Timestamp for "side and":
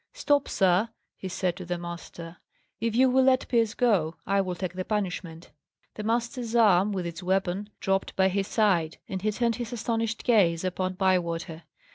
8.47-9.21